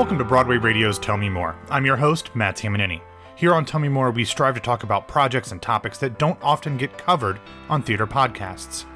[0.00, 1.54] Welcome to Broadway Radio's Tell Me More.
[1.68, 3.02] I'm your host, Matt Tamanini.
[3.36, 6.42] Here on Tell Me More, we strive to talk about projects and topics that don't
[6.42, 7.38] often get covered
[7.68, 8.86] on theater podcasts.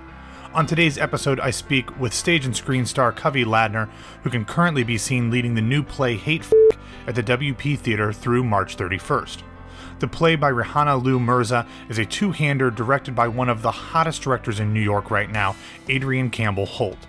[0.54, 3.90] On today's episode, I speak with stage and screen star Kavi Ladnier,
[4.22, 8.10] who can currently be seen leading the new play Hate F- at the WP Theater
[8.10, 9.42] through March 31st.
[9.98, 13.70] The play by Rehana Lew Mirza is a two hander directed by one of the
[13.70, 15.54] hottest directors in New York right now,
[15.86, 17.06] Adrienne Campbell Holt.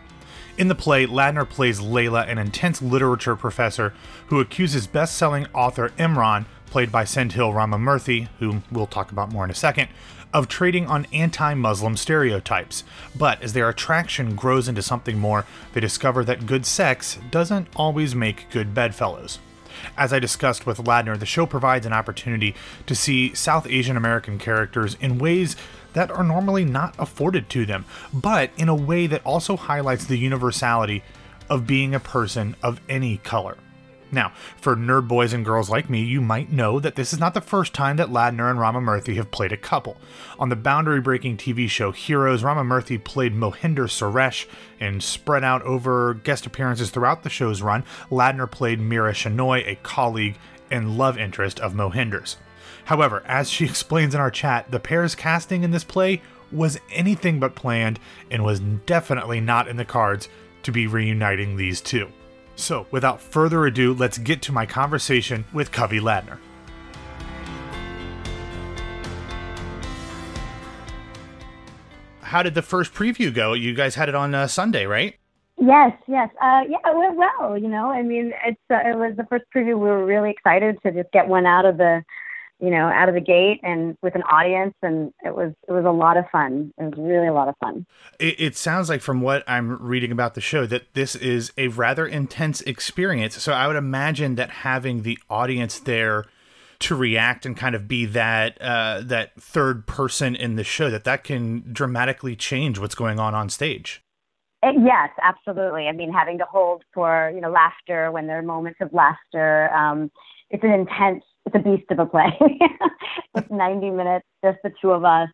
[0.57, 3.93] In the play, Ladnier plays Layla, an intense literature professor
[4.27, 9.43] who accuses best selling author Imran, played by Sendhil Ramamurthy, whom we'll talk about more
[9.43, 9.89] in a second,
[10.33, 12.85] of trading on anti Muslim stereotypes.
[13.17, 18.15] But as their attraction grows into something more, they discover that good sex doesn't always
[18.15, 19.39] make good bedfellows.
[19.97, 24.37] As I discussed with Ladnier, the show provides an opportunity to see South Asian American
[24.37, 25.55] characters in ways
[25.93, 30.17] that are normally not afforded to them, but in a way that also highlights the
[30.17, 31.03] universality
[31.49, 33.57] of being a person of any color.
[34.15, 37.33] Now, for nerd boys and girls like me, you might know that this is not
[37.33, 39.97] the first time that Ladnier and Ramamurthy have played a couple.
[40.39, 44.47] On the boundary breaking TV show Heroes, Ramamurthy played Mohinder Suresh,
[44.79, 49.75] and spread out over guest appearances throughout the show's run, Ladnier played Mira Shenoy, a
[49.83, 50.37] colleague
[50.71, 52.37] and love interest of Mohinder's.
[52.85, 56.21] However, as she explains in our chat, the pair's casting in this play
[56.53, 57.99] was anything but planned
[58.31, 60.29] and was definitely not in the cards
[60.63, 62.09] to be reuniting these two.
[62.55, 66.39] So, without further ado, let's get to my conversation with Kavi Ladnier.
[72.21, 73.53] How did the first preview go?
[73.53, 75.15] You guys had it on uh, Sunday, right?
[75.57, 76.29] Yes, yes.
[76.41, 77.57] Uh, yeah, it went well.
[77.57, 79.67] You know, I mean, it's uh, it was the first preview.
[79.67, 82.03] We were really excited to just get one out of the
[82.59, 85.85] you know, out of the gate and with an audience, and it was it was
[85.85, 86.71] a lot of fun.
[86.77, 87.85] It was really a lot of fun.
[88.19, 91.67] It, it, sounds like, from what I'm reading about the show, that this is a
[91.67, 93.41] rather intense experience.
[93.41, 96.25] So I would imagine that having the audience there
[96.79, 101.03] to react and kind of be that uh, that third person in the show, that
[101.03, 104.01] that can dramatically change what's going on on stage.
[104.63, 105.87] Uh, yes, absolutely.
[105.87, 109.69] I mean, having to hold for you know laughter when there are moments of laughter.
[109.73, 110.09] Um,
[110.49, 112.31] it's an intense it's a beast of a play.
[113.35, 115.29] it's 90 minutes, just the two of us.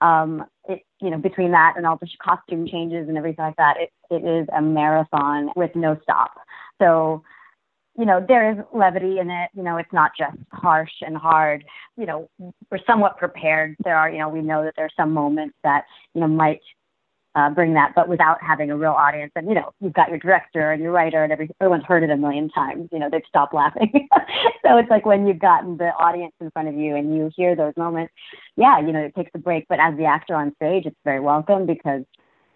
[0.00, 3.76] Um, it, you know, between that and all the costume changes and everything like that,
[3.78, 6.32] it, it is a marathon with no stop.
[6.80, 7.22] So,
[7.96, 9.50] you know, there is levity in it.
[9.54, 11.64] You know, it's not just harsh and hard.
[11.96, 13.76] You know, we're somewhat prepared.
[13.84, 16.60] There are, you know, we know that there are some moments that, you know, might
[17.34, 19.32] uh, bring that, but without having a real audience.
[19.34, 22.10] And you know, you've got your director and your writer, and every, everyone's heard it
[22.10, 22.88] a million times.
[22.92, 23.90] You know, they've stopped laughing.
[24.64, 27.56] so it's like when you've gotten the audience in front of you and you hear
[27.56, 28.12] those moments,
[28.56, 29.66] yeah, you know, it takes a break.
[29.68, 32.02] But as the actor on stage, it's very welcome because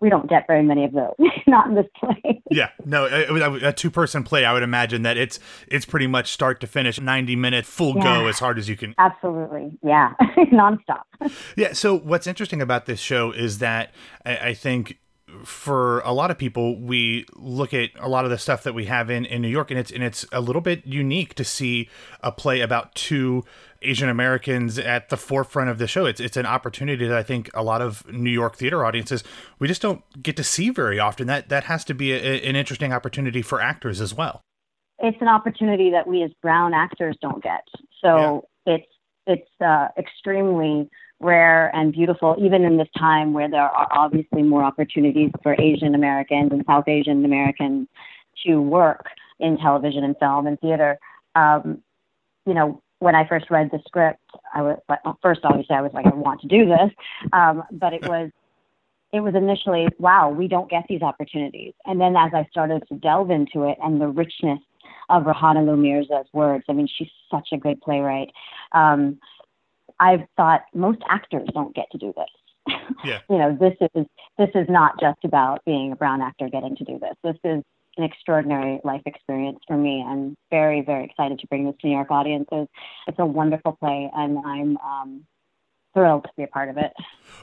[0.00, 1.14] we don't get very many of those.
[1.46, 2.42] Not in this play.
[2.50, 4.44] yeah, no, a, a two person play.
[4.44, 8.02] I would imagine that it's it's pretty much start to finish, ninety minute full yeah.
[8.02, 8.94] go as hard as you can.
[8.98, 10.14] Absolutely, yeah,
[10.52, 11.02] nonstop.
[11.56, 11.72] yeah.
[11.72, 13.92] So what's interesting about this show is that
[14.24, 14.98] I, I think
[15.44, 18.86] for a lot of people, we look at a lot of the stuff that we
[18.86, 21.88] have in, in New York, and it's and it's a little bit unique to see
[22.22, 23.44] a play about two
[23.82, 26.06] Asian Americans at the forefront of the show.
[26.06, 29.22] It's it's an opportunity that I think a lot of New York theater audiences
[29.58, 31.26] we just don't get to see very often.
[31.26, 34.40] That that has to be a, an interesting opportunity for actors as well.
[34.98, 37.62] It's an opportunity that we as brown actors don't get.
[38.02, 38.74] So yeah.
[38.74, 38.92] it's
[39.26, 40.90] it's uh, extremely
[41.20, 45.94] rare and beautiful, even in this time where there are obviously more opportunities for Asian
[45.94, 47.88] Americans and South Asian Americans
[48.46, 49.06] to work
[49.40, 50.98] in television and film and theater.
[51.34, 51.82] Um,
[52.46, 54.20] you know, when I first read the script,
[54.54, 56.90] I was well, first obviously I was like, I want to do this,
[57.32, 58.30] um, but it was
[59.12, 62.94] it was initially wow, we don't get these opportunities, and then as I started to
[62.96, 64.60] delve into it and the richness
[65.08, 68.30] of Rehana Lew Mirza's words, I mean, she's such a good playwright.
[68.72, 69.18] Um,
[70.00, 72.76] I've thought most actors don't get to do this.
[73.04, 73.20] Yeah.
[73.30, 74.06] you know, this is
[74.36, 77.14] this is not just about being a brown actor getting to do this.
[77.24, 77.64] This is
[77.98, 80.04] an extraordinary life experience for me.
[80.06, 82.68] I'm very, very excited to bring this to New York audiences.
[83.06, 85.26] It's a wonderful play, and I'm um,
[85.94, 86.92] thrilled to be a part of it.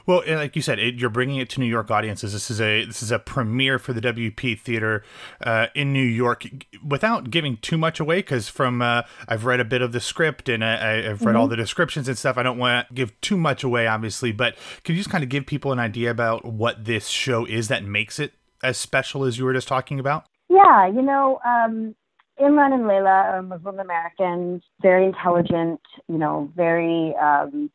[0.06, 2.32] Well, like you said, it, you're bringing it to New York audiences.
[2.32, 5.02] This is a this is a premiere for the WP Theater
[5.40, 6.44] uh, in New York.
[6.84, 10.48] Without giving too much away, because from uh, I've read a bit of the script
[10.48, 11.36] and I, have read mm-hmm.
[11.36, 12.38] all the descriptions and stuff.
[12.38, 15.30] I don't want to give too much away, obviously, but can you just kind of
[15.30, 19.38] give people an idea about what this show is that makes it as special as
[19.38, 20.26] you were just talking about?
[20.48, 21.94] Yeah, you know, um,
[22.40, 27.70] Imran and Layla are Muslim Americans, very intelligent, you know, very um,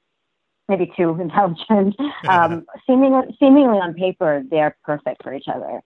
[0.69, 1.95] maybe too intelligent.
[2.27, 5.81] Um, seemingly, seemingly on paper, they're perfect for each other.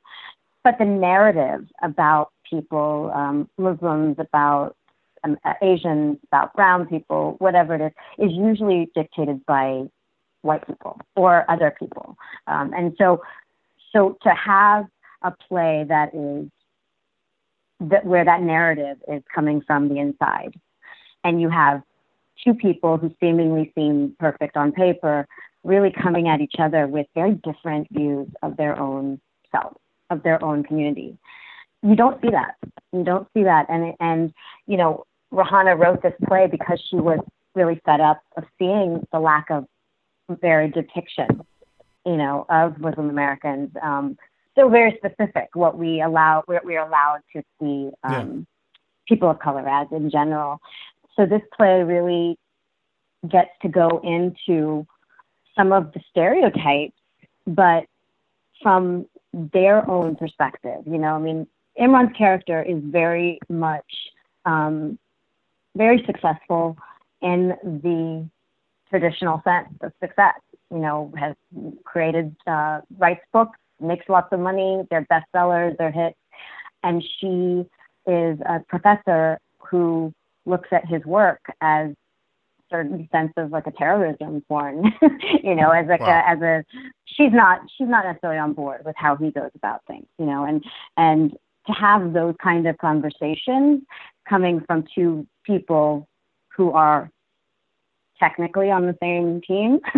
[0.63, 4.75] but the narrative about people, um, Muslims, about
[5.23, 9.83] um, uh, Asians, about brown people, whatever it is, is usually dictated by
[10.41, 12.15] white people or other people.
[12.47, 13.21] Um, and so,
[13.91, 14.85] so to have
[15.23, 16.49] a play that is
[17.79, 20.53] that where that narrative is coming from the inside,
[21.23, 21.81] and you have
[22.43, 25.27] two people who seemingly seem perfect on paper,
[25.63, 29.19] really coming at each other with very different views of their own
[29.51, 29.73] self,
[30.09, 31.17] of their own community.
[31.81, 32.55] You don't see that.
[32.93, 33.65] You don't see that.
[33.69, 34.33] And and
[34.67, 37.19] you know, Rehana wrote this play because she was
[37.55, 39.65] really fed up of seeing the lack of
[40.29, 41.41] varied depiction,
[42.05, 43.69] you know, of Muslim Americans.
[43.81, 44.17] Um,
[44.55, 48.43] so very specific what we allow what we're allowed to see um, yeah.
[49.07, 50.59] people of color as in general.
[51.15, 52.37] So this play really
[53.29, 54.85] gets to go into
[55.55, 56.97] some of the stereotypes,
[57.47, 57.85] but
[58.61, 60.81] from their own perspective.
[60.85, 61.47] You know, I mean,
[61.79, 63.85] Imran's character is very much
[64.45, 64.97] um,
[65.75, 66.77] very successful
[67.21, 68.29] in the
[68.89, 70.39] traditional sense of success.
[70.71, 71.35] You know, has
[71.83, 76.17] created, uh, writes books, makes lots of money, they're bestsellers, they're hits,
[76.83, 77.65] and she
[78.07, 80.13] is a professor who
[80.45, 81.91] looks at his work as
[82.69, 84.91] certain sense of like a terrorism porn,
[85.43, 86.23] you know, as like wow.
[86.25, 86.63] a, as a
[87.05, 90.43] she's not she's not necessarily on board with how he goes about things, you know,
[90.43, 90.63] and
[90.97, 91.37] and
[91.67, 93.81] to have those kind of conversations
[94.27, 96.07] coming from two people
[96.55, 97.09] who are
[98.19, 99.79] technically on the same team,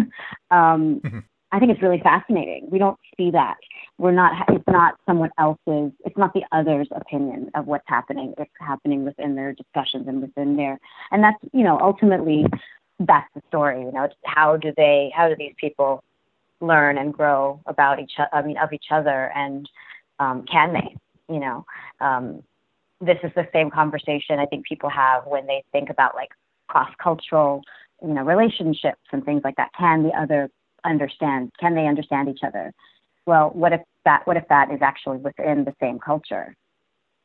[0.51, 1.19] um, mm-hmm.
[1.51, 2.67] I think it's really fascinating.
[2.69, 3.55] We don't see that.
[3.97, 4.33] We're not.
[4.49, 5.91] It's not someone else's.
[6.05, 8.33] It's not the other's opinion of what's happening.
[8.37, 10.77] It's happening within their discussions and within their.
[11.11, 12.45] And that's you know ultimately
[12.99, 13.81] that's the story.
[13.81, 15.11] You know, it's how do they?
[15.15, 16.03] How do these people
[16.59, 18.13] learn and grow about each?
[18.33, 19.69] I mean, of each other, and
[20.19, 20.95] um, can they?
[21.33, 21.65] You know,
[22.01, 22.43] um,
[22.99, 26.29] this is the same conversation I think people have when they think about like
[26.67, 27.63] cross cultural
[28.01, 29.71] you know relationships and things like that.
[29.77, 30.49] Can the other
[30.87, 31.51] understand?
[31.59, 32.73] Can they understand each other?
[33.25, 34.25] Well, what if that?
[34.25, 36.55] What if that is actually within the same culture?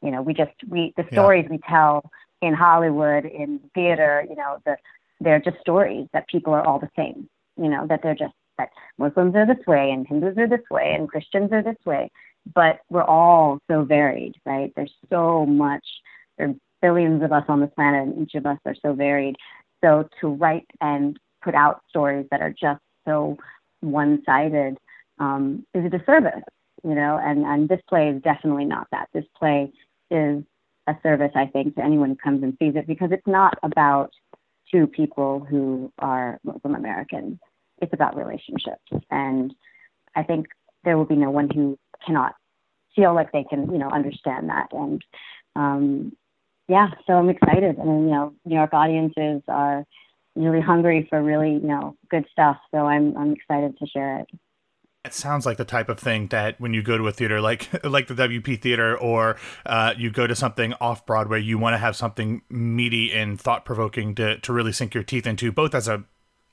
[0.03, 1.53] You know, we just we the stories yeah.
[1.53, 2.11] we tell
[2.41, 4.77] in Hollywood, in theater, you know, the
[5.21, 7.29] they're just stories that people are all the same.
[7.57, 10.95] You know, that they're just that Muslims are this way and Hindus are this way
[10.95, 12.11] and Christians are this way.
[12.55, 14.73] But we're all so varied, right?
[14.75, 15.87] There's so much.
[16.37, 19.37] There are billions of us on this planet, and each of us are so varied.
[19.83, 23.37] So to write and put out stories that are just so
[23.81, 24.79] one-sided
[25.19, 26.43] um, is a disservice,
[26.85, 27.19] you know.
[27.23, 29.09] And and this play is definitely not that.
[29.13, 29.73] This play
[30.11, 30.43] is
[30.87, 34.13] a service, I think, to anyone who comes and sees it because it's not about
[34.71, 37.39] two people who are Muslim Americans.
[37.81, 39.55] It's about relationships, and
[40.15, 40.47] I think
[40.85, 42.35] there will be no one who cannot
[42.95, 44.69] feel like they can, you know, understand that.
[44.73, 45.03] And
[45.57, 46.13] um,
[46.69, 47.79] yeah, so I'm excited.
[47.79, 49.85] Mean, you know, New York audiences are
[50.35, 52.57] really hungry for really, you know, good stuff.
[52.71, 54.29] So I'm I'm excited to share it.
[55.05, 57.69] It sounds like the type of thing that when you go to a theater like
[57.85, 59.37] like the WP Theater or
[59.67, 63.65] uh, you go to something off Broadway, you want to have something meaty and thought
[63.65, 66.05] provoking to to really sink your teeth into, both as a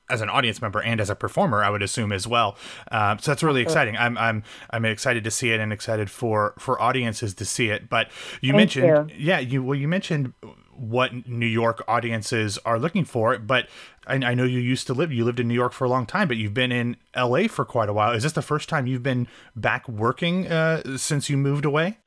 [0.10, 2.57] as an audience member and as a performer, I would assume as well.
[2.92, 3.95] Uh, so that's really exciting.
[3.95, 7.90] I'm I'm I'm excited to see it and excited for for audiences to see it.
[7.90, 8.09] But
[8.42, 9.16] you Thank mentioned, you.
[9.18, 10.33] yeah, you well, you mentioned
[10.80, 13.38] what New York audiences are looking for.
[13.38, 13.68] But
[14.07, 16.06] I, I, know you used to live, you lived in New York for a long
[16.06, 18.12] time, but you've been in LA for quite a while.
[18.12, 21.98] Is this the first time you've been back working uh, since you moved away?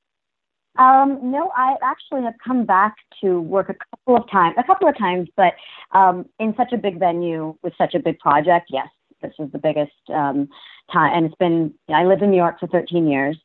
[0.78, 4.88] Um, no, I actually have come back to work a couple of times, a couple
[4.88, 5.52] of times, but
[5.92, 8.88] um, in such a big venue with such a big project, yes,
[9.20, 10.48] this is the biggest um,
[10.90, 11.12] time.
[11.14, 13.38] And it's been, I lived in New York for 13 years,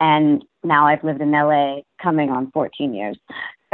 [0.00, 3.16] and now I've lived in LA coming on 14 years.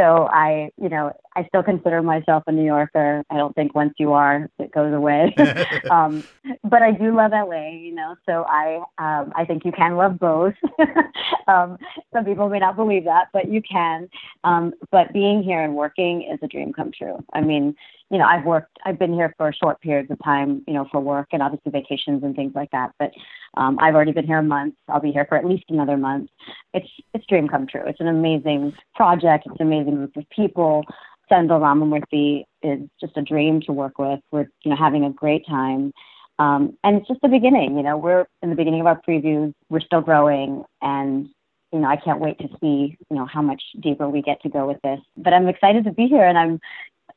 [0.01, 3.23] So I, you know, I still consider myself a New Yorker.
[3.31, 5.35] I don't think once you are, it goes away.
[5.91, 6.25] um,
[6.65, 8.17] but I do love LA, you know.
[8.27, 10.55] So I, um, I think you can love both.
[11.49, 11.79] um,
[12.13, 14.09] some people may not believe that, but you can.
[14.45, 17.25] Um, but being here and working is a dream come true.
[17.33, 17.77] I mean,
[18.11, 21.01] you know, I've worked, I've been here for short periods of time, you know, for
[21.01, 22.91] work and obviously vacations and things like that.
[22.99, 23.13] But
[23.57, 24.75] um, I've already been here a month.
[24.89, 26.29] I'll be here for at least another month.
[26.75, 27.83] It's it's dream come true.
[27.87, 29.47] It's an amazing project.
[29.47, 30.85] It's an amazing group of people.
[31.31, 34.21] Sendhil Ramamurthy is just a dream to work with.
[34.31, 35.93] We're you know having a great time.
[36.39, 39.53] Um, and it's just the beginning, you know, we're in the beginning of our previews.
[39.69, 41.29] We're still growing and
[41.73, 44.49] you know, I can't wait to see, you know, how much deeper we get to
[44.49, 44.99] go with this.
[45.17, 46.59] But I'm excited to be here and I'm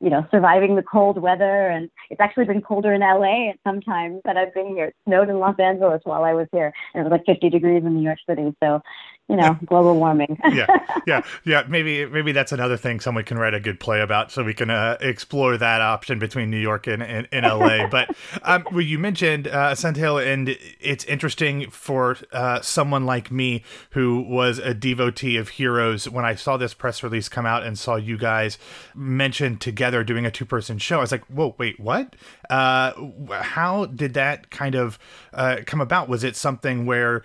[0.04, 1.70] you know, surviving the cold weather.
[1.70, 4.88] And it's actually been colder in LA at some times that I've been here.
[4.88, 7.84] It snowed in Los Angeles while I was here, and it was like 50 degrees
[7.86, 8.54] in New York City.
[8.62, 8.82] So,
[9.30, 10.38] you know, global warming.
[10.52, 10.68] yeah,
[11.08, 11.64] yeah, yeah.
[11.68, 14.70] Maybe maybe that's another thing someone can write a good play about, so we can
[14.70, 17.88] uh, explore that option between New York and, and, and LA.
[17.92, 18.14] but
[18.44, 24.22] um, well, you mentioned uh, Hill, and it's interesting for uh, someone like me who
[24.22, 26.10] was a devotee of Heroes.
[26.10, 28.58] When I saw this press release come out and saw you guys
[28.94, 32.16] mentioned together doing a two person show, I was like, "Whoa, wait, what?
[32.50, 32.92] Uh,
[33.32, 35.00] how did that kind of
[35.34, 36.10] uh, come about?
[36.10, 37.24] Was it something where?"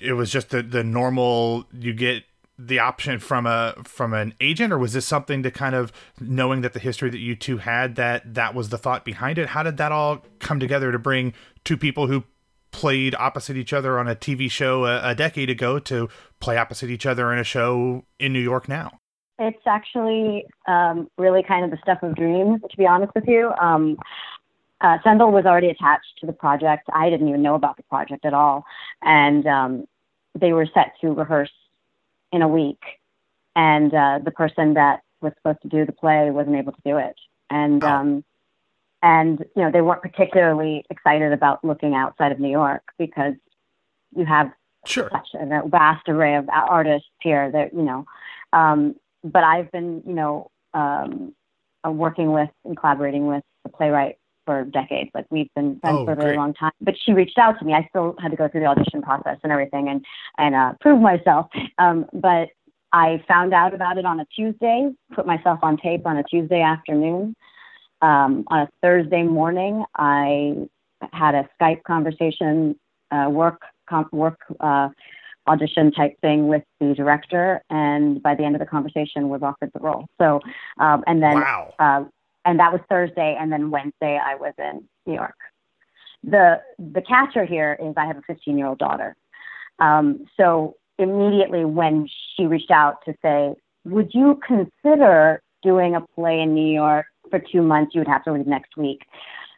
[0.00, 2.24] It was just the the normal you get
[2.58, 6.60] the option from a from an agent or was this something to kind of knowing
[6.62, 9.48] that the history that you two had that that was the thought behind it?
[9.48, 12.24] How did that all come together to bring two people who
[12.72, 16.08] played opposite each other on a TV show a, a decade ago to
[16.40, 18.90] play opposite each other in a show in New York now?
[19.38, 23.52] It's actually um, really kind of the stuff of dreams to be honest with you.
[23.60, 23.96] Um,
[24.80, 26.88] uh, was already attached to the project.
[26.92, 28.64] I didn't even know about the project at all.
[29.02, 29.86] And um,
[30.38, 31.52] they were set to rehearse
[32.32, 32.80] in a week.
[33.56, 36.96] And uh, the person that was supposed to do the play wasn't able to do
[36.98, 37.16] it.
[37.50, 37.88] And, oh.
[37.88, 38.24] um,
[39.02, 43.34] and, you know, they weren't particularly excited about looking outside of New York because
[44.16, 44.52] you have
[44.86, 45.10] sure.
[45.12, 48.04] such a vast array of artists here that, you know,
[48.52, 48.94] um,
[49.24, 51.34] but I've been, you know, um,
[51.86, 54.18] uh, working with and collaborating with the playwright
[54.48, 55.10] for decades.
[55.12, 56.72] Like we've been friends oh, for a very long time.
[56.80, 57.74] But she reached out to me.
[57.74, 60.02] I still had to go through the audition process and everything and
[60.38, 61.48] and uh, prove myself.
[61.76, 62.48] Um, but
[62.94, 64.90] I found out about it on a Tuesday.
[65.14, 67.36] Put myself on tape on a Tuesday afternoon.
[68.00, 70.54] Um, on a Thursday morning, I
[71.12, 72.74] had a Skype conversation,
[73.10, 74.88] uh, work com- work uh,
[75.46, 79.70] audition type thing with the director, and by the end of the conversation, was offered
[79.74, 80.06] the role.
[80.18, 80.40] So,
[80.80, 81.74] um, and then wow.
[81.78, 82.04] uh,
[82.48, 85.36] and that was Thursday, and then Wednesday I was in New York.
[86.24, 89.14] The the catcher here is I have a 15 year old daughter,
[89.78, 96.40] um, so immediately when she reached out to say, "Would you consider doing a play
[96.40, 97.94] in New York for two months?
[97.94, 99.02] You would have to leave next week."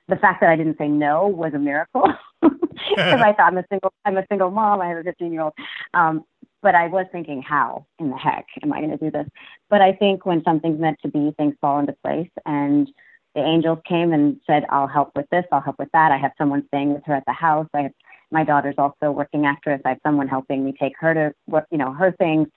[0.09, 3.65] The fact that I didn't say no was a miracle because I thought I'm a
[3.71, 4.81] single I'm a single mom.
[4.81, 5.53] I have a 15 year old,
[5.95, 6.25] um,
[6.63, 9.27] but I was thinking, how in the heck am I going to do this?
[9.69, 12.31] But I think when something's meant to be, things fall into place.
[12.45, 12.91] And
[13.35, 16.13] the angels came and said, I'll help with this, I'll help with that.
[16.13, 17.69] I have someone staying with her at the house.
[17.75, 17.93] I have
[18.31, 19.81] my daughter's also working actress.
[19.85, 22.49] I have someone helping me take her to work, you know, her things.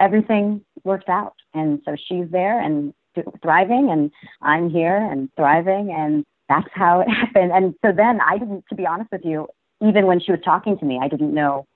[0.00, 1.34] Everything worked out.
[1.54, 2.94] And so she's there and
[3.42, 4.10] thriving, and
[4.42, 5.92] I'm here and thriving.
[5.92, 7.52] And that's how it happened.
[7.52, 9.48] And so then I didn't, to be honest with you,
[9.80, 11.66] even when she was talking to me, I didn't know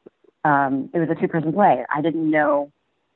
[0.44, 1.84] um, it was a two person play.
[1.94, 2.72] I didn't know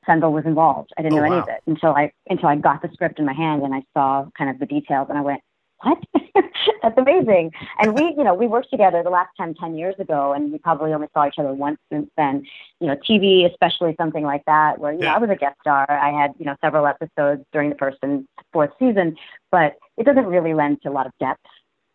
[0.06, 0.92] Sendhil was involved.
[0.96, 1.32] I didn't oh, know wow.
[1.32, 3.82] any of it until I until I got the script in my hand and I
[3.92, 5.40] saw kind of the details and I went,
[5.82, 5.98] What?
[6.82, 7.52] That's amazing.
[7.80, 10.58] And we, you know, we worked together the last time ten years ago and we
[10.58, 12.44] probably only saw each other once since then.
[12.80, 15.10] You know, TV, especially something like that, where, you yeah.
[15.10, 15.86] know, I was a guest star.
[15.90, 19.16] I had, you know, several episodes during the first and fourth season,
[19.50, 21.46] but it doesn't really lend to a lot of depth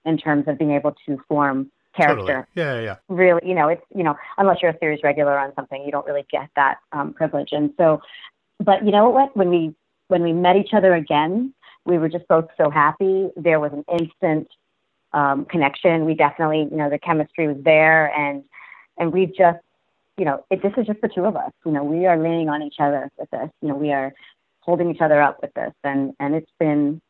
[0.05, 2.47] in terms of being able to form character.
[2.55, 2.77] Totally.
[2.77, 2.95] Yeah, yeah.
[3.09, 6.05] Really, you know, it's you know, unless you're a series regular on something, you don't
[6.05, 7.49] really get that um, privilege.
[7.51, 8.01] And so,
[8.59, 9.35] but you know what?
[9.35, 9.75] When we
[10.07, 11.53] when we met each other again,
[11.85, 13.29] we were just both so happy.
[13.35, 14.47] There was an instant
[15.13, 16.05] um, connection.
[16.05, 18.43] We definitely, you know, the chemistry was there, and
[18.97, 19.59] and we just,
[20.17, 21.51] you know, it, this is just the two of us.
[21.65, 23.49] You know, we are leaning on each other with this.
[23.61, 24.13] You know, we are
[24.61, 27.01] holding each other up with this, and and it's been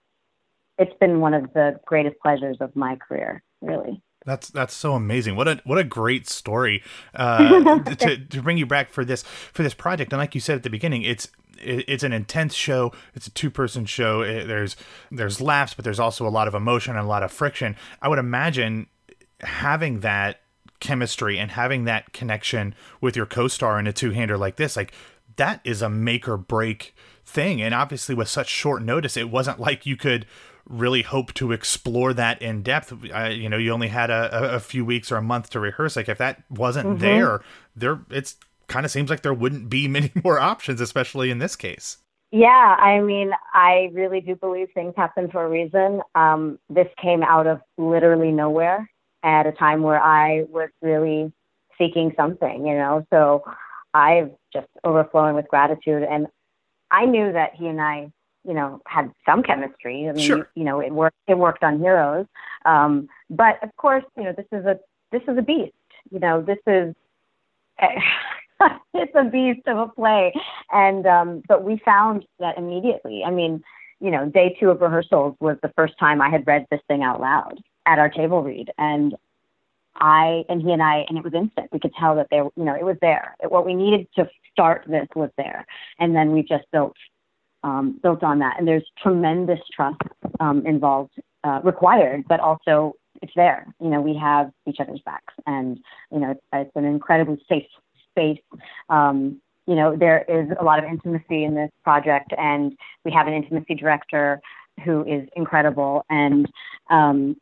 [0.81, 4.01] it's been one of the greatest pleasures of my career, really.
[4.25, 5.35] That's that's so amazing.
[5.35, 6.83] What a what a great story
[7.13, 10.11] uh, to to bring you back for this for this project.
[10.11, 11.27] And like you said at the beginning, it's
[11.59, 12.91] it's an intense show.
[13.13, 14.21] It's a two person show.
[14.21, 14.75] It, there's
[15.11, 17.75] there's laughs, but there's also a lot of emotion and a lot of friction.
[18.01, 18.87] I would imagine
[19.41, 20.41] having that
[20.79, 24.91] chemistry and having that connection with your co-star in a two-hander like this, like
[25.35, 26.95] that is a make or break
[27.25, 27.61] thing.
[27.61, 30.25] And obviously, with such short notice, it wasn't like you could
[30.67, 32.93] really hope to explore that in depth.
[33.13, 35.95] Uh, you know, you only had a, a, few weeks or a month to rehearse.
[35.95, 36.99] Like if that wasn't mm-hmm.
[36.99, 37.41] there,
[37.75, 38.37] there it's
[38.67, 41.97] kind of seems like there wouldn't be many more options, especially in this case.
[42.31, 46.01] Yeah, I mean, I really do believe things happen for a reason.
[46.15, 48.89] Um, this came out of literally nowhere
[49.21, 51.33] at a time where I was really
[51.77, 53.05] seeking something, you know.
[53.11, 53.43] So
[53.93, 56.27] I've just overflowing with gratitude, and
[56.89, 58.11] I knew that he and I
[58.45, 60.07] you know, had some chemistry.
[60.09, 60.49] I mean, sure.
[60.55, 61.17] you know, it worked.
[61.27, 62.25] It worked on Heroes,
[62.65, 64.79] um, but of course, you know, this is a
[65.11, 65.73] this is a beast.
[66.11, 66.95] You know, this is
[68.93, 70.33] it's a beast of a play,
[70.71, 73.23] and um, but we found that immediately.
[73.25, 73.63] I mean,
[73.99, 77.03] you know, day two of rehearsals was the first time I had read this thing
[77.03, 79.15] out loud at our table read, and
[79.95, 81.69] I and he and I, and it was instant.
[81.71, 83.35] We could tell that there, you know, it was there.
[83.47, 85.65] What we needed to start this was there,
[85.99, 86.95] and then we just built
[87.63, 88.55] um, built on that.
[88.57, 90.01] And there's tremendous trust
[90.39, 91.13] um, involved,
[91.43, 93.67] uh, required, but also it's there.
[93.79, 95.79] You know, we have each other's backs, and
[96.11, 97.65] you know, it's, it's an incredibly safe
[98.11, 98.39] space.
[98.89, 102.73] Um, you know, there is a lot of intimacy in this project, and
[103.05, 104.41] we have an intimacy director
[104.83, 106.03] who is incredible.
[106.09, 106.49] And
[106.89, 107.35] um,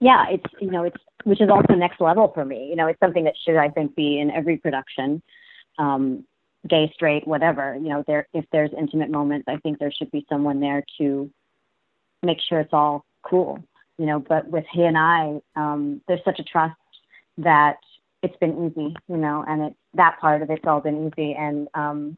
[0.00, 2.68] yeah, it's you know, it's which is also next level for me.
[2.70, 5.22] You know, it's something that should I think be in every production.
[5.78, 6.24] Um,
[6.68, 7.74] gay, straight, whatever.
[7.74, 11.30] You know, there if there's intimate moments, I think there should be someone there to
[12.22, 13.62] make sure it's all cool.
[13.98, 16.74] You know, but with he and I, um, there's such a trust
[17.38, 17.76] that
[18.22, 18.94] it's been easy.
[19.08, 22.16] You know, and it that part of it's all been easy, and um,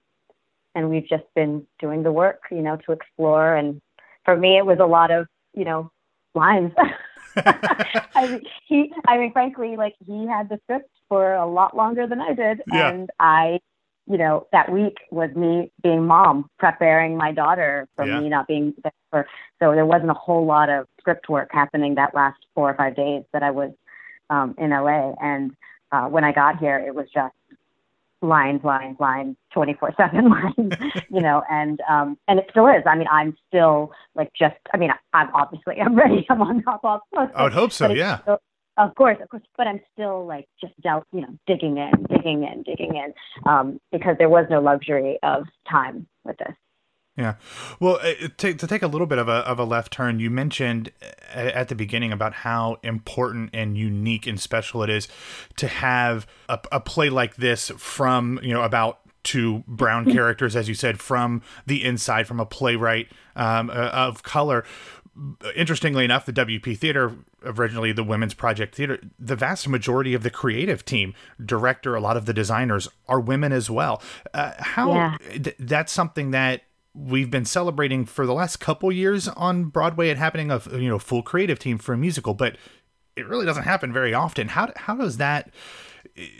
[0.74, 2.42] and we've just been doing the work.
[2.50, 3.56] You know, to explore.
[3.56, 3.80] And
[4.24, 5.90] for me, it was a lot of you know
[6.34, 6.72] lines.
[7.36, 12.06] I mean, he, I mean, frankly, like he had the script for a lot longer
[12.06, 12.90] than I did, yeah.
[12.90, 13.60] and I
[14.06, 18.20] you know, that week was me being mom, preparing my daughter for yeah.
[18.20, 19.26] me not being there.
[19.60, 22.96] So there wasn't a whole lot of script work happening that last four or five
[22.96, 23.70] days that I was
[24.30, 25.14] um, in LA.
[25.22, 25.52] And
[25.92, 27.34] uh, when I got here, it was just
[28.22, 30.74] lines, lines, lines, 24 seven lines,
[31.10, 32.82] you know, and, um, and it still is.
[32.86, 36.26] I mean, I'm still like just, I mean, I'm obviously, I'm ready.
[36.30, 37.00] I'm on top of.
[37.34, 37.92] I would hope so.
[37.92, 38.20] Yeah.
[38.22, 38.38] Still,
[38.78, 42.44] of course, of course, but I'm still like just dealt, you know, digging in, digging
[42.44, 43.12] in, digging in,
[43.50, 46.54] um, because there was no luxury of time with this.
[47.16, 47.34] Yeah.
[47.78, 50.30] Well, uh, to, to take a little bit of a, of a left turn, you
[50.30, 55.08] mentioned uh, at the beginning about how important and unique and special it is
[55.56, 60.68] to have a, a play like this from, you know, about two brown characters, as
[60.68, 64.64] you said, from the inside, from a playwright um, uh, of color
[65.54, 70.30] interestingly enough, the WP Theater, originally the Women's Project Theater, the vast majority of the
[70.30, 71.14] creative team,
[71.44, 74.02] director, a lot of the designers are women as well.
[74.32, 75.16] Uh, how yeah.
[75.30, 76.62] th- that's something that
[76.94, 80.98] we've been celebrating for the last couple years on Broadway and happening of you know
[80.98, 82.56] full creative team for a musical, but
[83.16, 84.48] it really doesn't happen very often.
[84.48, 85.50] How how does that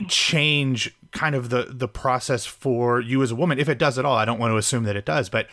[0.08, 4.04] change kind of the the process for you as a woman if it does at
[4.04, 4.16] all.
[4.16, 5.46] I don't want to assume that it does but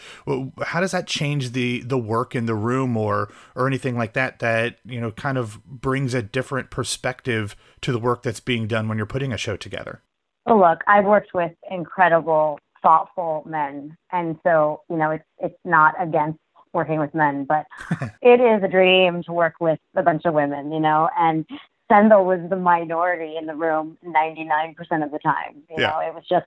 [0.64, 4.40] how does that change the the work in the room or or anything like that
[4.40, 8.88] that you know kind of brings a different perspective to the work that's being done
[8.88, 10.02] when you're putting a show together?
[10.46, 13.98] Oh look i've worked with incredible thoughtful men.
[14.12, 16.40] And so you know it's it's not against
[16.74, 17.66] working with men, but
[18.22, 21.46] it is a dream to work with a bunch of women, you know, and
[21.92, 25.64] Sendhil was the minority in the room 99% of the time.
[25.70, 25.90] You yeah.
[25.90, 26.46] know, it was just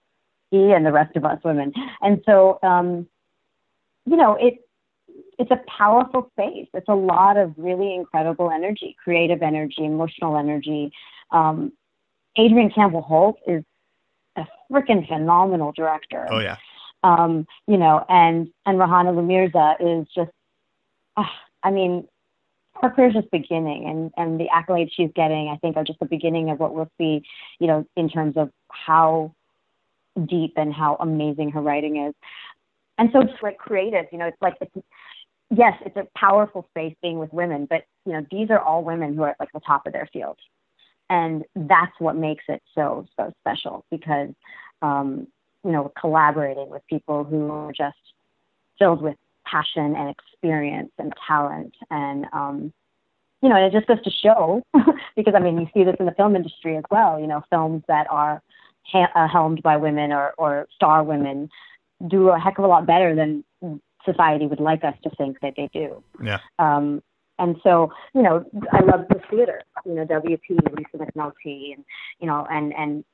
[0.51, 1.73] he and the rest of us women.
[2.01, 3.07] And so, um,
[4.05, 4.59] you know, it,
[5.39, 6.69] it's a powerful space.
[6.75, 10.93] It's a lot of really incredible energy, creative energy, emotional energy.
[11.31, 11.73] Um,
[12.39, 13.65] Adrienne Campbell Holt is
[14.37, 16.27] a freaking phenomenal director.
[16.31, 16.57] Oh yeah.
[17.05, 20.31] Um, you know, and and Rehana Lew Mirza is just,
[21.17, 21.25] uh,
[21.63, 22.07] I mean,
[22.83, 26.07] her career's just beginning and, and the accolades she's getting, I think, are just the
[26.07, 27.23] beginning of what we'll see,
[27.61, 29.33] you know, in terms of how
[30.27, 32.15] deep and how amazing her writing is.
[32.99, 34.87] And so it's like creative, you know, it's like, it's,
[35.51, 39.15] yes, it's a powerful space being with women, but, you know, these are all women
[39.15, 40.39] who are at like the top of their field.
[41.09, 44.31] And that's what makes it so, so special because,
[44.83, 45.29] um,
[45.65, 47.97] you know, collaborating with people who are just
[48.79, 49.17] filled with
[49.53, 51.75] passion and experience and talent.
[51.91, 52.73] And um
[53.43, 54.63] you know and it just goes to show
[55.17, 57.83] because i mean you see this in the film industry as well you know films
[57.89, 58.41] that are
[58.85, 61.51] ha- uh, helmed by women or or star women
[62.09, 63.45] do a heck of a lot better than
[64.05, 66.03] society would like us to think that they do.
[66.23, 66.39] Yeah.
[66.59, 67.03] Um
[67.39, 71.85] and so, you know, I love the theater, you know, WP, Lisa McNulty, and,
[72.21, 73.05] you know, and, and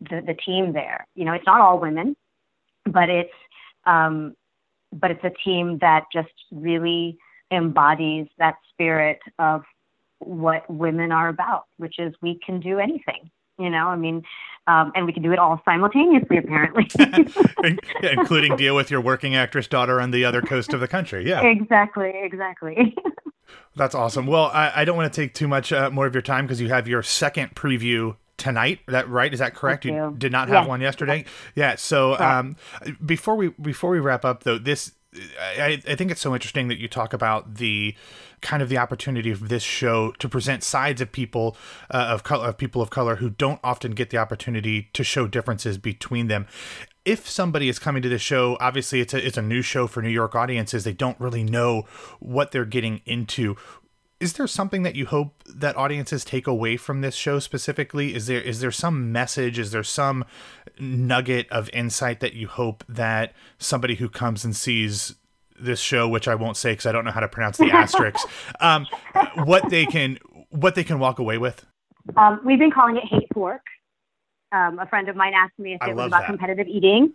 [0.00, 1.06] the, the team there.
[1.14, 2.16] You know, it's not all women,
[2.86, 3.34] but it's,
[3.84, 4.34] um,
[5.00, 7.18] but it's a team that just really
[7.50, 9.62] embodies that spirit of
[10.18, 13.30] what women are about, which is we can do anything.
[13.58, 14.22] You know, I mean,
[14.66, 16.88] um, and we can do it all simultaneously, apparently.
[18.02, 21.26] Including deal with your working actress daughter on the other coast of the country.
[21.26, 21.40] Yeah.
[21.42, 22.12] Exactly.
[22.14, 22.94] Exactly.
[23.76, 24.26] That's awesome.
[24.26, 26.60] Well, I, I, don't want to take too much uh, more of your time because
[26.60, 28.80] you have your second preview tonight.
[28.86, 29.32] That right?
[29.32, 29.84] Is that correct?
[29.84, 29.94] You.
[29.94, 30.14] you.
[30.16, 31.24] did not have one yesterday.
[31.54, 31.76] Yeah.
[31.76, 32.56] So um,
[33.04, 34.92] before we before we wrap up though, this
[35.40, 37.94] I, I think it's so interesting that you talk about the
[38.42, 41.56] kind of the opportunity of this show to present sides of people
[41.90, 45.26] uh, of color of people of color who don't often get the opportunity to show
[45.26, 46.46] differences between them
[47.06, 50.02] if somebody is coming to the show, obviously it's a it's a new show for
[50.02, 50.82] New York audiences.
[50.82, 51.84] They don't really know
[52.18, 53.56] what they're getting into
[54.18, 58.14] is there something that you hope that audiences take away from this show specifically?
[58.14, 59.58] Is there is there some message?
[59.58, 60.24] Is there some
[60.78, 65.16] nugget of insight that you hope that somebody who comes and sees
[65.58, 68.24] this show, which I won't say because I don't know how to pronounce the asterisks,
[68.60, 68.86] um,
[69.44, 70.18] what they can
[70.50, 71.66] what they can walk away with?
[72.16, 73.62] Um, we've been calling it hate fork.
[74.52, 76.26] Um, a friend of mine asked me if I it was about that.
[76.26, 77.12] competitive eating.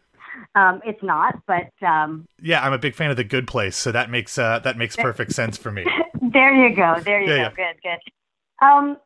[0.56, 3.92] Um, it's not, but um, yeah, I'm a big fan of the Good Place, so
[3.92, 5.86] that makes uh, that makes perfect sense for me.
[6.22, 7.00] there you go.
[7.04, 7.56] There you Yeah, go.
[7.56, 8.66] Good, good.
[8.66, 8.98] Um,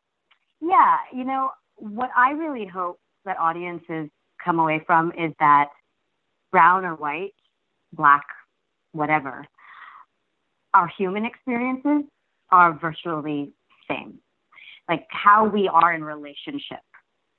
[0.61, 4.09] yeah, you know what I really hope that audiences
[4.43, 5.69] come away from is that
[6.51, 7.33] brown or white,
[7.93, 8.25] black,
[8.91, 9.45] whatever,
[10.73, 12.03] our human experiences
[12.51, 13.51] are virtually
[13.89, 14.19] same.
[14.87, 16.79] Like how we are in relationship,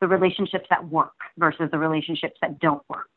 [0.00, 3.08] the relationships that work versus the relationships that don't work.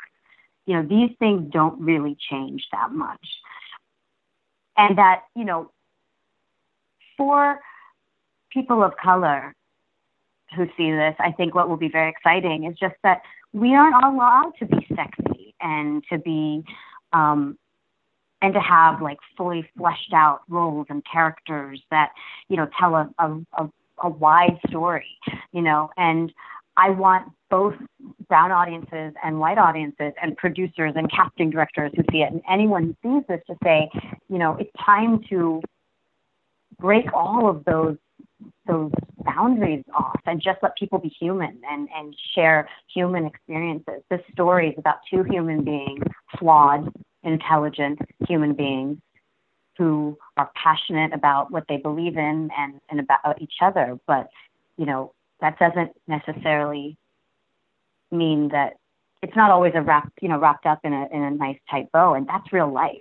[0.70, 3.28] You know, these things don't really change that much.
[4.78, 5.72] And that, you know,
[7.18, 7.60] for
[8.54, 9.56] people of color
[10.56, 13.96] who see this, I think what will be very exciting is just that we aren't
[13.96, 16.64] allowed to be sexy and to be
[17.14, 17.58] um,
[18.44, 22.12] and to have like fully fleshed out roles and characters that
[22.48, 23.70] you know tell a, a, a,
[24.04, 25.18] a wide story,
[25.52, 26.32] you know, and
[26.80, 27.74] I want both
[28.30, 32.96] brown audiences and white audiences and producers and casting directors who see it and anyone
[33.04, 33.90] who sees this to say,
[34.30, 35.62] you know, it's time to
[36.80, 37.98] break all of those
[38.66, 38.92] those
[39.26, 44.02] boundaries off and just let people be human and, and share human experiences.
[44.10, 46.04] This story is about two human beings,
[46.38, 48.98] flawed, intelligent human beings
[49.78, 54.00] who are passionate about what they believe in and, and about each other.
[54.08, 54.30] But,
[54.78, 56.98] you know, that doesn't necessarily
[58.12, 58.74] mean that
[59.22, 61.92] it's not always a wrap, you know, wrapped up in a in a nice tight
[61.92, 62.98] bow, and that's real life,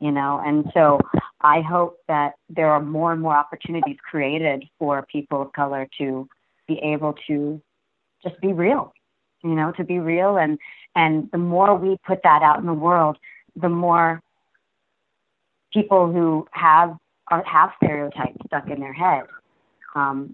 [0.00, 0.40] you know.
[0.44, 0.98] And so
[1.40, 6.28] I hope that there are more and more opportunities created for people of color to
[6.66, 7.60] be able to
[8.22, 8.92] just be real,
[9.44, 10.58] you know, to be real, and
[10.96, 13.16] and the more we put that out in the world,
[13.54, 14.20] the more
[15.72, 16.96] people who have
[17.28, 19.24] are, have stereotypes stuck in their head
[19.94, 20.32] um,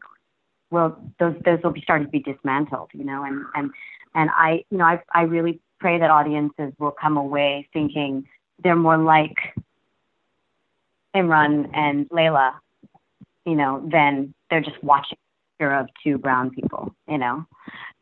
[0.75, 3.71] will those those will be starting to be dismantled, you know, and and
[4.15, 8.27] and I you know I I really pray that audiences will come away thinking
[8.63, 9.37] they're more like
[11.15, 12.55] Imran and Layla,
[13.47, 15.19] you know, than they're just watching
[15.61, 17.47] of two brown people, you know.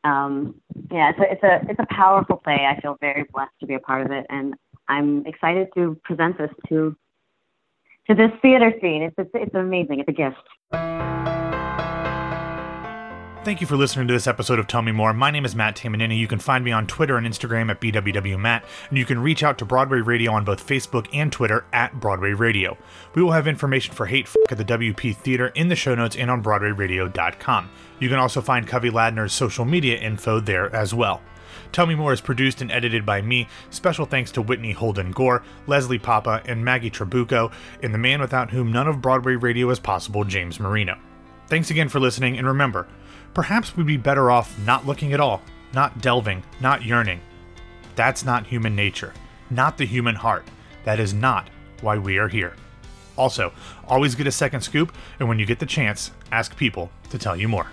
[0.05, 2.67] Um, yeah, it's a it's a it's a powerful play.
[2.69, 4.55] I feel very blessed to be a part of it, and
[4.89, 6.97] I'm excited to present this to
[8.09, 9.03] to this theater scene.
[9.03, 10.01] It's it's, it's amazing.
[10.01, 11.52] It's a gift.
[13.45, 15.13] Thank you for listening to this episode of Tell Me More.
[15.13, 16.17] My name is Matt Tamanini.
[16.17, 19.59] You can find me on Twitter and Instagram at BWWMatt, and you can reach out
[19.59, 22.79] to Broadway Radio on both Facebook and Twitter at Broadway Radio.
[23.17, 26.15] We will have information for Hate F- at the WP Theater in the show notes
[26.15, 27.69] and on BroadwayRadio.com.
[27.99, 31.21] You can also find Kavi Ladnier's social media info there as well.
[31.73, 33.49] Tell Me More is produced and edited by me.
[33.71, 37.53] Special thanks to Whitney Holden Gore, Leslie Papa, and Maggie Trabuco,
[37.83, 40.97] and the man without whom none of Broadway radio is possible, James Marino.
[41.49, 42.87] Thanks again for listening, and remember,
[43.35, 45.43] perhaps we'd be better off not looking at all,
[45.73, 47.21] not delving, not yearning.
[47.95, 49.13] That's not human nature,
[49.51, 50.47] not the human heart.
[50.85, 51.49] That is not
[51.81, 52.55] why we are here.
[53.17, 53.53] Also,
[53.87, 57.37] always get a second scoop, and when you get the chance, ask people to tell
[57.37, 57.69] you more.